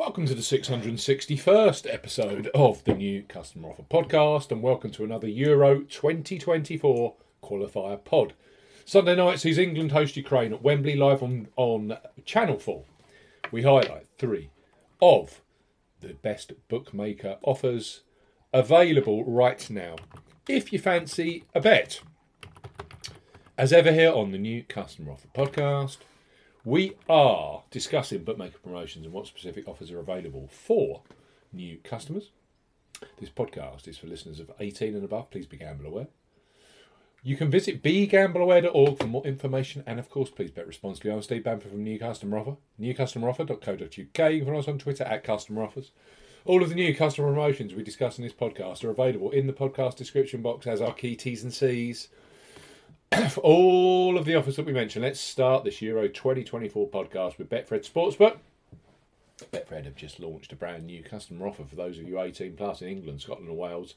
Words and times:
Welcome 0.00 0.24
to 0.28 0.34
the 0.34 0.40
661st 0.40 1.92
episode 1.92 2.46
of 2.54 2.82
the 2.84 2.94
new 2.94 3.22
Customer 3.24 3.68
Offer 3.68 3.82
Podcast, 3.82 4.50
and 4.50 4.62
welcome 4.62 4.90
to 4.92 5.04
another 5.04 5.28
Euro 5.28 5.80
2024 5.80 7.16
qualifier 7.42 8.02
pod. 8.02 8.32
Sunday 8.86 9.14
night 9.14 9.40
sees 9.40 9.58
England 9.58 9.92
host 9.92 10.16
Ukraine 10.16 10.54
at 10.54 10.62
Wembley 10.62 10.96
live 10.96 11.22
on, 11.22 11.48
on 11.56 11.98
Channel 12.24 12.58
4. 12.58 12.82
We 13.52 13.60
highlight 13.60 14.06
three 14.16 14.48
of 15.02 15.42
the 16.00 16.14
best 16.14 16.54
bookmaker 16.68 17.36
offers 17.42 18.00
available 18.54 19.22
right 19.26 19.68
now 19.68 19.96
if 20.48 20.72
you 20.72 20.78
fancy 20.78 21.44
a 21.54 21.60
bet. 21.60 22.00
As 23.58 23.70
ever, 23.70 23.92
here 23.92 24.12
on 24.12 24.32
the 24.32 24.38
new 24.38 24.62
Customer 24.62 25.12
Offer 25.12 25.28
Podcast, 25.34 25.98
we 26.64 26.92
are 27.08 27.62
discussing 27.70 28.24
bookmaker 28.24 28.58
promotions 28.58 29.04
and 29.04 29.14
what 29.14 29.26
specific 29.26 29.66
offers 29.66 29.90
are 29.90 30.00
available 30.00 30.48
for 30.48 31.02
new 31.52 31.78
customers. 31.82 32.30
This 33.18 33.30
podcast 33.30 33.88
is 33.88 33.96
for 33.96 34.06
listeners 34.06 34.40
of 34.40 34.50
18 34.60 34.94
and 34.94 35.04
above. 35.04 35.30
Please 35.30 35.46
be 35.46 35.56
gamble 35.56 35.86
aware. 35.86 36.08
You 37.22 37.36
can 37.36 37.50
visit 37.50 37.82
begambleaware.org 37.82 38.98
for 38.98 39.06
more 39.06 39.26
information 39.26 39.82
and, 39.86 39.98
of 39.98 40.08
course, 40.08 40.30
please 40.30 40.50
bet 40.50 40.66
responsibly. 40.66 41.12
I'm 41.12 41.22
Steve 41.22 41.44
Bamford 41.44 41.70
from 41.70 41.84
New 41.84 41.98
Customer 41.98 42.38
Offer, 42.38 42.56
newcustomeroffer.co.uk. 42.80 43.90
You 43.92 44.06
can 44.38 44.44
follow 44.44 44.58
us 44.58 44.68
on 44.68 44.78
Twitter 44.78 45.04
at 45.04 45.24
Customer 45.24 45.62
Offers. 45.62 45.90
All 46.46 46.62
of 46.62 46.70
the 46.70 46.74
new 46.74 46.94
customer 46.94 47.28
promotions 47.28 47.74
we 47.74 47.82
discuss 47.82 48.16
in 48.16 48.24
this 48.24 48.32
podcast 48.32 48.82
are 48.84 48.90
available 48.90 49.30
in 49.30 49.46
the 49.46 49.52
podcast 49.52 49.96
description 49.96 50.40
box 50.40 50.66
as 50.66 50.80
our 50.80 50.94
key 50.94 51.14
T's 51.14 51.42
and 51.42 51.52
C's. 51.52 52.08
For 53.10 53.40
all 53.42 54.16
of 54.16 54.24
the 54.24 54.36
offers 54.36 54.54
that 54.54 54.66
we 54.66 54.72
mentioned, 54.72 55.04
let's 55.04 55.18
start 55.18 55.64
this 55.64 55.82
Euro 55.82 56.06
2024 56.06 56.88
podcast 56.90 57.38
with 57.38 57.50
Betfred 57.50 57.84
Sportsbook. 57.84 58.36
Betfred 59.52 59.84
have 59.84 59.96
just 59.96 60.20
launched 60.20 60.52
a 60.52 60.56
brand 60.56 60.86
new 60.86 61.02
customer 61.02 61.48
offer 61.48 61.64
for 61.64 61.74
those 61.74 61.98
of 61.98 62.06
you 62.06 62.20
18 62.20 62.54
plus 62.54 62.82
in 62.82 62.88
England, 62.88 63.20
Scotland, 63.20 63.48
and 63.48 63.58
Wales. 63.58 63.96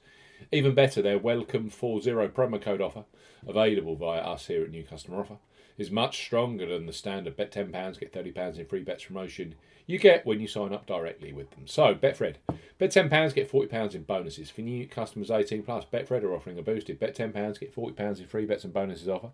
Even 0.52 0.74
better, 0.74 1.04
their 1.04 1.20
Welcome 1.20 1.70
40 1.70 2.10
promo 2.10 2.60
code 2.60 2.82
offer, 2.82 3.04
available 3.48 3.96
via 3.96 4.22
us 4.22 4.48
here 4.48 4.64
at 4.64 4.72
New 4.72 4.84
Customer 4.84 5.20
Offer, 5.20 5.38
is 5.78 5.92
much 5.92 6.24
stronger 6.26 6.66
than 6.66 6.86
the 6.86 6.94
standard 6.94 7.36
bet 7.36 7.52
£10, 7.52 8.00
get 8.00 8.14
£30 8.14 8.58
in 8.58 8.66
free 8.66 8.84
bets 8.84 9.06
promotion 9.06 9.56
you 9.86 10.00
get 10.00 10.26
when 10.26 10.40
you 10.40 10.48
sign 10.48 10.74
up 10.74 10.86
directly 10.86 11.34
with 11.34 11.52
them. 11.52 11.68
So, 11.68 11.94
Betfred, 11.94 12.36
bet 12.78 12.92
£10, 12.92 13.34
get 13.34 13.52
£40 13.52 13.96
in 13.96 14.04
bonuses. 14.04 14.50
For 14.50 14.62
new 14.62 14.88
customers 14.88 15.30
18 15.30 15.64
plus, 15.64 15.86
Betfred 15.86 16.24
are 16.24 16.34
offering 16.34 16.58
a 16.58 16.62
boosted 16.62 17.00
bet 17.00 17.16
£10, 17.16 17.60
get 17.60 17.76
£40 17.76 18.20
in 18.20 18.28
free 18.28 18.46
bets 18.46 18.64
and 18.64 18.74
bonuses 18.74 19.10
offer. 19.10 19.32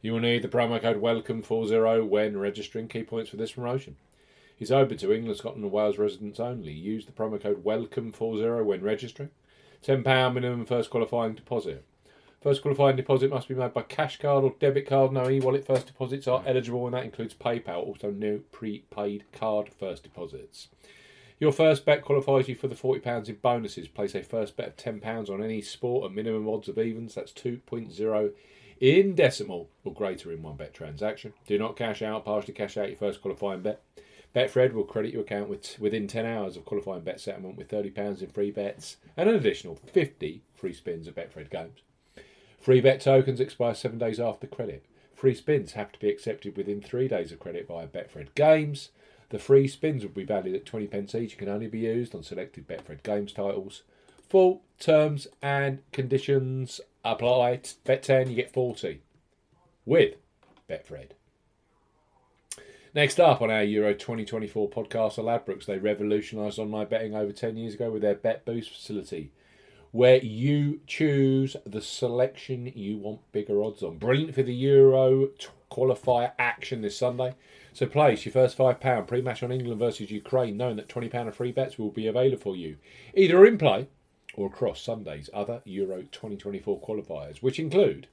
You 0.00 0.12
will 0.12 0.20
need 0.20 0.42
the 0.42 0.48
promo 0.48 0.80
code 0.80 1.00
WELCOME40 1.00 2.08
when 2.08 2.36
registering. 2.36 2.88
Key 2.88 3.04
points 3.04 3.30
for 3.30 3.36
this 3.36 3.52
promotion. 3.52 3.96
It's 4.58 4.72
open 4.72 4.96
to 4.98 5.12
England, 5.12 5.38
Scotland, 5.38 5.64
and 5.64 5.72
Wales 5.72 5.98
residents 5.98 6.40
only. 6.40 6.72
Use 6.72 7.06
the 7.06 7.12
promo 7.12 7.40
code 7.40 7.64
WELCOME40 7.64 8.64
when 8.64 8.82
registering. 8.82 9.30
£10 9.84 10.34
minimum 10.34 10.66
first 10.66 10.90
qualifying 10.90 11.34
deposit. 11.34 11.84
First 12.42 12.62
qualifying 12.62 12.96
deposit 12.96 13.30
must 13.30 13.46
be 13.46 13.54
made 13.54 13.72
by 13.72 13.82
cash 13.82 14.18
card 14.18 14.42
or 14.42 14.54
debit 14.58 14.88
card. 14.88 15.12
No 15.12 15.30
e-wallet 15.30 15.64
first 15.64 15.86
deposits 15.86 16.26
are 16.26 16.42
eligible, 16.44 16.86
and 16.86 16.94
that 16.94 17.04
includes 17.04 17.34
PayPal. 17.34 17.86
Also, 17.86 18.10
no 18.10 18.40
prepaid 18.50 19.22
card 19.32 19.68
first 19.72 20.02
deposits. 20.02 20.66
Your 21.38 21.52
first 21.52 21.84
bet 21.84 22.02
qualifies 22.02 22.48
you 22.48 22.56
for 22.56 22.66
the 22.66 22.74
£40 22.74 23.28
in 23.28 23.36
bonuses. 23.36 23.86
Place 23.86 24.16
a 24.16 24.24
first 24.24 24.56
bet 24.56 24.68
of 24.68 24.76
£10 24.76 25.30
on 25.30 25.40
any 25.40 25.62
sport 25.62 26.10
at 26.10 26.16
minimum 26.16 26.48
odds 26.48 26.68
of 26.68 26.78
evens. 26.78 27.14
That's 27.14 27.30
2.0 27.30 28.32
in 28.80 29.14
decimal 29.14 29.70
or 29.84 29.94
greater 29.94 30.32
in 30.32 30.42
one 30.42 30.56
bet 30.56 30.74
transaction. 30.74 31.34
Do 31.46 31.56
not 31.58 31.76
cash 31.76 32.02
out, 32.02 32.24
partially 32.24 32.54
cash 32.54 32.76
out 32.76 32.88
your 32.88 32.98
first 32.98 33.22
qualifying 33.22 33.62
bet. 33.62 33.82
Betfred 34.34 34.72
will 34.72 34.82
credit 34.82 35.12
your 35.12 35.22
account 35.22 35.48
with, 35.48 35.78
within 35.78 36.08
10 36.08 36.26
hours 36.26 36.56
of 36.56 36.64
qualifying 36.64 37.02
bet 37.02 37.20
settlement 37.20 37.56
with 37.56 37.68
£30 37.68 38.20
in 38.20 38.30
free 38.30 38.50
bets 38.50 38.96
and 39.16 39.28
an 39.28 39.36
additional 39.36 39.76
50 39.76 40.42
free 40.54 40.72
spins 40.72 41.06
at 41.06 41.14
Betfred 41.14 41.48
games. 41.48 41.82
Free 42.62 42.80
bet 42.80 43.00
tokens 43.00 43.40
expire 43.40 43.74
seven 43.74 43.98
days 43.98 44.20
after 44.20 44.46
credit. 44.46 44.84
Free 45.16 45.34
spins 45.34 45.72
have 45.72 45.90
to 45.90 45.98
be 45.98 46.08
accepted 46.08 46.56
within 46.56 46.80
three 46.80 47.08
days 47.08 47.32
of 47.32 47.40
credit 47.40 47.66
via 47.66 47.88
Betfred 47.88 48.36
Games. 48.36 48.90
The 49.30 49.40
free 49.40 49.66
spins 49.66 50.04
will 50.04 50.12
be 50.12 50.22
valued 50.22 50.54
at 50.54 50.64
20 50.64 50.86
pence 50.86 51.12
each 51.16 51.32
and 51.32 51.40
can 51.40 51.48
only 51.48 51.66
be 51.66 51.80
used 51.80 52.14
on 52.14 52.22
selected 52.22 52.68
Betfred 52.68 53.02
Games 53.02 53.32
titles. 53.32 53.82
Full 54.28 54.62
terms 54.78 55.26
and 55.42 55.80
conditions 55.90 56.80
apply. 57.04 57.62
Bet 57.84 58.04
10, 58.04 58.30
you 58.30 58.36
get 58.36 58.52
40 58.52 59.02
with 59.84 60.14
Betfred. 60.70 61.08
Next 62.94 63.18
up 63.18 63.42
on 63.42 63.50
our 63.50 63.64
Euro 63.64 63.92
2024 63.92 64.70
podcast 64.70 65.18
are 65.18 65.22
Ladbrokes. 65.22 65.66
They 65.66 65.78
revolutionised 65.78 66.60
online 66.60 66.86
betting 66.86 67.16
over 67.16 67.32
10 67.32 67.56
years 67.56 67.74
ago 67.74 67.90
with 67.90 68.02
their 68.02 68.14
Bet 68.14 68.44
Boost 68.44 68.70
facility 68.70 69.32
where 69.92 70.16
you 70.16 70.80
choose 70.86 71.54
the 71.64 71.82
selection 71.82 72.72
you 72.74 72.98
want 72.98 73.20
bigger 73.30 73.62
odds 73.62 73.82
on. 73.82 73.98
Brilliant 73.98 74.34
for 74.34 74.42
the 74.42 74.54
Euro 74.54 75.28
qualifier 75.70 76.32
action 76.38 76.82
this 76.82 76.96
Sunday. 76.96 77.34
So 77.74 77.86
place 77.86 78.24
your 78.24 78.32
first 78.32 78.58
£5 78.58 79.06
pre-match 79.06 79.42
on 79.42 79.52
England 79.52 79.78
versus 79.78 80.10
Ukraine, 80.10 80.56
knowing 80.56 80.76
that 80.76 80.88
£20 80.88 81.28
of 81.28 81.34
free 81.34 81.52
bets 81.52 81.78
will 81.78 81.90
be 81.90 82.06
available 82.06 82.42
for 82.42 82.56
you, 82.56 82.76
either 83.14 83.46
in 83.46 83.56
play 83.58 83.86
or 84.34 84.46
across 84.46 84.80
Sunday's 84.80 85.30
other 85.32 85.60
Euro 85.64 86.02
2024 86.10 86.80
qualifiers, 86.80 87.42
which 87.42 87.58
include 87.58 88.08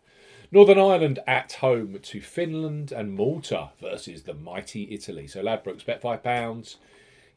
Northern 0.52 0.80
Ireland 0.80 1.20
at 1.28 1.54
home 1.54 2.00
to 2.02 2.22
Finland 2.22 2.92
and 2.92 3.14
Malta 3.14 3.70
versus 3.80 4.24
the 4.24 4.34
mighty 4.34 4.88
Italy. 4.92 5.28
So 5.28 5.42
Ladbrokes 5.42 5.86
bet 5.86 6.02
£5 6.02 6.76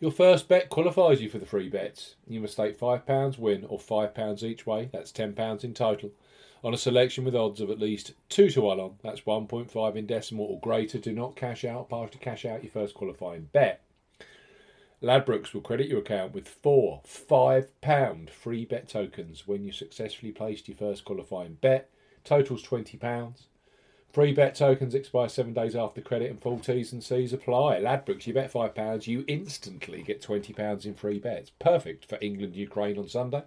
Your 0.00 0.10
first 0.10 0.48
bet 0.48 0.70
qualifies 0.70 1.20
you 1.20 1.28
for 1.28 1.38
the 1.38 1.44
free 1.44 1.68
bets. 1.68 2.14
You 2.26 2.40
must 2.40 2.54
stake 2.54 2.80
£5 2.80 3.38
win 3.38 3.66
or 3.66 3.78
£5 3.78 4.42
each 4.42 4.66
way, 4.66 4.88
that's 4.90 5.12
£10 5.12 5.62
in 5.62 5.74
total, 5.74 6.12
on 6.64 6.72
a 6.72 6.78
selection 6.78 7.22
with 7.22 7.36
odds 7.36 7.60
of 7.60 7.68
at 7.68 7.78
least 7.78 8.14
2 8.30 8.48
to 8.48 8.62
1 8.62 8.80
on, 8.80 8.94
that's 9.02 9.20
1.5 9.20 9.96
in 9.96 10.06
decimal 10.06 10.46
or 10.46 10.58
greater. 10.60 10.96
Do 10.96 11.12
not 11.12 11.36
cash 11.36 11.66
out, 11.66 11.90
partially 11.90 12.18
cash 12.18 12.46
out 12.46 12.64
your 12.64 12.72
first 12.72 12.94
qualifying 12.94 13.50
bet. 13.52 13.82
Ladbrokes 15.02 15.52
will 15.52 15.60
credit 15.60 15.88
your 15.88 16.00
account 16.00 16.32
with 16.32 16.48
four 16.48 17.02
£5 17.06 18.30
free 18.30 18.64
bet 18.64 18.88
tokens 18.88 19.46
when 19.46 19.64
you 19.64 19.72
successfully 19.72 20.32
placed 20.32 20.66
your 20.66 20.78
first 20.78 21.04
qualifying 21.04 21.58
bet. 21.60 21.90
Totals 22.24 22.62
£20. 22.62 23.34
Free 24.12 24.32
bet 24.32 24.56
tokens 24.56 24.92
expire 24.92 25.28
seven 25.28 25.52
days 25.52 25.76
after 25.76 26.00
credit 26.00 26.30
and 26.30 26.42
full 26.42 26.58
T's 26.58 26.92
and 26.92 27.02
C's 27.02 27.32
apply. 27.32 27.80
Ladbrokes, 27.80 28.26
you 28.26 28.34
bet 28.34 28.52
£5, 28.52 29.06
you 29.06 29.24
instantly 29.28 30.02
get 30.02 30.20
£20 30.20 30.84
in 30.84 30.94
free 30.94 31.20
bets. 31.20 31.52
Perfect 31.60 32.06
for 32.06 32.18
England 32.20 32.56
Ukraine 32.56 32.98
on 32.98 33.08
Sunday. 33.08 33.44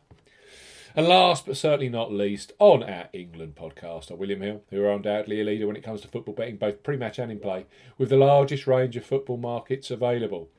And 0.95 1.07
last 1.07 1.47
but 1.47 1.57
certainly 1.57 1.89
not 1.89 2.13
least, 2.13 2.53
on 2.59 2.81
our 2.81 3.09
England 3.11 3.55
podcast 3.55 4.09
are 4.09 4.15
William 4.15 4.39
Hill, 4.39 4.61
who 4.69 4.81
are 4.85 4.93
undoubtedly 4.93 5.41
a 5.41 5.43
leader 5.43 5.67
when 5.67 5.75
it 5.75 5.83
comes 5.83 5.99
to 6.01 6.07
football 6.07 6.35
betting, 6.35 6.55
both 6.55 6.81
pre 6.81 6.95
match 6.95 7.19
and 7.19 7.31
in 7.31 7.39
play, 7.39 7.65
with 7.97 8.07
the 8.07 8.15
largest 8.15 8.65
range 8.65 8.95
of 8.95 9.03
football 9.03 9.37
markets 9.37 9.91
available. 9.91 10.49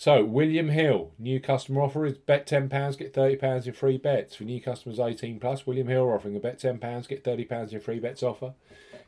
So, 0.00 0.24
William 0.24 0.68
Hill, 0.68 1.10
new 1.18 1.40
customer 1.40 1.80
offer 1.80 2.06
is 2.06 2.16
bet 2.18 2.46
£10, 2.46 2.70
get 2.98 3.12
£30 3.12 3.66
in 3.66 3.72
free 3.72 3.98
bets. 3.98 4.36
For 4.36 4.44
new 4.44 4.62
customers 4.62 5.00
18 5.00 5.40
plus, 5.40 5.66
William 5.66 5.88
Hill 5.88 6.08
offering 6.08 6.36
a 6.36 6.38
bet 6.38 6.60
£10, 6.60 7.08
get 7.08 7.24
£30 7.24 7.72
in 7.72 7.80
free 7.80 7.98
bets 7.98 8.22
offer. 8.22 8.54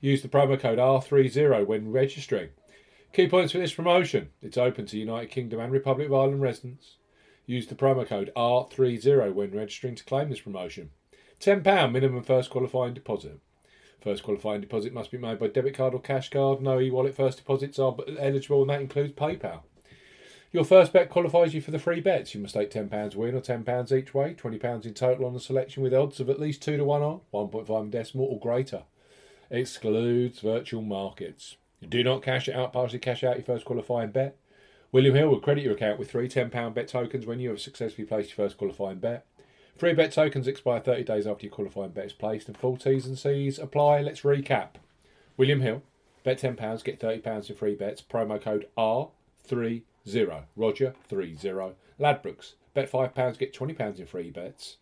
Use 0.00 0.20
the 0.20 0.26
promo 0.26 0.58
code 0.58 0.80
R30 0.80 1.64
when 1.64 1.92
registering. 1.92 2.48
Key 3.12 3.28
points 3.28 3.52
for 3.52 3.58
this 3.58 3.72
promotion 3.72 4.30
it's 4.42 4.58
open 4.58 4.84
to 4.86 4.98
United 4.98 5.30
Kingdom 5.30 5.60
and 5.60 5.72
Republic 5.72 6.08
of 6.08 6.14
Ireland 6.14 6.42
residents. 6.42 6.96
Use 7.46 7.68
the 7.68 7.76
promo 7.76 8.04
code 8.04 8.32
R30 8.36 9.32
when 9.32 9.52
registering 9.52 9.94
to 9.94 10.04
claim 10.04 10.28
this 10.28 10.40
promotion. 10.40 10.90
£10 11.38 11.92
minimum 11.92 12.24
first 12.24 12.50
qualifying 12.50 12.94
deposit. 12.94 13.38
First 14.02 14.24
qualifying 14.24 14.60
deposit 14.60 14.92
must 14.92 15.12
be 15.12 15.18
made 15.18 15.38
by 15.38 15.46
debit 15.46 15.74
card 15.74 15.94
or 15.94 16.00
cash 16.00 16.30
card. 16.30 16.60
No 16.60 16.80
e 16.80 16.90
wallet 16.90 17.14
first 17.14 17.38
deposits 17.38 17.78
are 17.78 17.96
eligible, 18.18 18.62
and 18.62 18.70
that 18.70 18.80
includes 18.80 19.12
PayPal. 19.12 19.60
Your 20.52 20.64
first 20.64 20.92
bet 20.92 21.10
qualifies 21.10 21.54
you 21.54 21.60
for 21.60 21.70
the 21.70 21.78
free 21.78 22.00
bets. 22.00 22.34
You 22.34 22.40
must 22.40 22.54
stake 22.54 22.72
£10 22.72 23.14
win 23.14 23.36
or 23.36 23.40
£10 23.40 23.96
each 23.96 24.12
way, 24.12 24.34
£20 24.34 24.84
in 24.84 24.94
total 24.94 25.26
on 25.26 25.36
a 25.36 25.40
selection 25.40 25.80
with 25.80 25.94
odds 25.94 26.18
of 26.18 26.28
at 26.28 26.40
least 26.40 26.60
2 26.62 26.76
to 26.76 26.84
1 26.84 27.02
on, 27.02 27.20
1.5 27.32 27.90
decimal 27.90 28.26
or 28.26 28.40
greater. 28.40 28.82
Excludes 29.48 30.40
virtual 30.40 30.82
markets. 30.82 31.56
Do 31.88 32.02
not 32.02 32.22
cash 32.22 32.48
it 32.48 32.56
out, 32.56 32.72
partially 32.72 32.98
cash 32.98 33.22
out 33.22 33.36
your 33.36 33.44
first 33.44 33.64
qualifying 33.64 34.10
bet. 34.10 34.36
William 34.90 35.14
Hill 35.14 35.28
will 35.28 35.38
credit 35.38 35.62
your 35.62 35.74
account 35.74 36.00
with 36.00 36.10
three 36.10 36.28
£10 36.28 36.74
bet 36.74 36.88
tokens 36.88 37.26
when 37.26 37.38
you 37.38 37.50
have 37.50 37.60
successfully 37.60 38.06
placed 38.06 38.30
your 38.30 38.44
first 38.44 38.58
qualifying 38.58 38.98
bet. 38.98 39.24
Free 39.76 39.94
bet 39.94 40.10
tokens 40.10 40.48
expire 40.48 40.80
30 40.80 41.04
days 41.04 41.28
after 41.28 41.46
your 41.46 41.54
qualifying 41.54 41.92
bet 41.92 42.06
is 42.06 42.12
placed, 42.12 42.48
and 42.48 42.56
full 42.56 42.76
T's 42.76 43.06
and 43.06 43.16
C's 43.16 43.60
apply. 43.60 44.00
Let's 44.00 44.22
recap. 44.22 44.70
William 45.36 45.60
Hill, 45.60 45.82
bet 46.24 46.40
£10, 46.40 46.84
get 46.84 46.98
£30 46.98 47.50
in 47.50 47.56
free 47.56 47.76
bets. 47.76 48.02
Promo 48.02 48.42
code 48.42 48.66
R30, 50.06 50.44
Roger30. 50.58 51.74
Ladbrokes, 52.00 52.54
bet 52.74 52.90
£5, 52.90 53.38
get 53.38 53.54
£20 53.54 53.98
in 53.98 54.06
free 54.06 54.30
bets. 54.30 54.76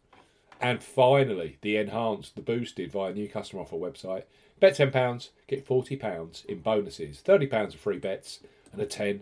And 0.60 0.82
finally, 0.82 1.58
the 1.62 1.76
enhanced, 1.76 2.34
the 2.34 2.42
boosted 2.42 2.90
via 2.92 3.12
new 3.12 3.28
customer 3.28 3.62
offer 3.62 3.76
website. 3.76 4.24
Bet 4.60 4.76
£10, 4.76 5.28
get 5.46 5.66
£40 5.66 6.44
in 6.46 6.60
bonuses, 6.60 7.22
£30 7.24 7.74
of 7.74 7.80
free 7.80 7.98
bets, 7.98 8.40
and 8.72 8.80
a 8.80 8.86
£10 8.86 9.20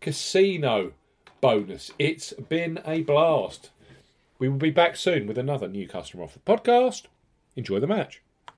casino 0.00 0.92
bonus. 1.40 1.90
It's 1.98 2.32
been 2.32 2.80
a 2.84 3.02
blast. 3.02 3.70
We 4.38 4.48
will 4.48 4.58
be 4.58 4.70
back 4.70 4.96
soon 4.96 5.26
with 5.26 5.38
another 5.38 5.68
new 5.68 5.86
customer 5.86 6.24
offer 6.24 6.40
podcast. 6.40 7.04
Enjoy 7.56 7.78
the 7.78 7.86
match. 7.86 8.22